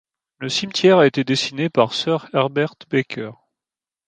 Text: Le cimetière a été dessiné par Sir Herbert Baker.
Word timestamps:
Le 0.39 0.49
cimetière 0.49 0.97
a 0.97 1.05
été 1.05 1.23
dessiné 1.23 1.69
par 1.69 1.93
Sir 1.93 2.27
Herbert 2.33 2.73
Baker. 2.89 3.33